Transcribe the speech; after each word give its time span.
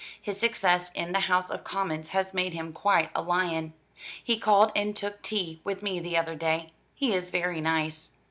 His 0.19 0.39
success 0.39 0.89
in 0.95 1.11
the 1.11 1.19
House 1.19 1.51
of 1.51 1.63
Commons 1.63 2.07
has 2.07 2.33
made 2.33 2.53
him 2.53 2.73
quite 2.73 3.11
a 3.13 3.21
lion. 3.21 3.73
He 4.23 4.35
called 4.39 4.71
and 4.75 4.95
took 4.95 5.21
tea 5.21 5.61
with 5.63 5.83
me 5.83 5.99
the 5.99 6.17
other 6.17 6.33
day. 6.33 6.69
He 6.95 7.13
is 7.13 7.29
very 7.29 7.61
nice. 7.61 8.09